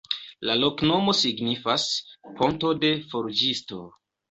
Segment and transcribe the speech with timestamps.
[0.49, 1.85] La loknomo signifas:
[2.41, 3.87] ponto de forĝisto.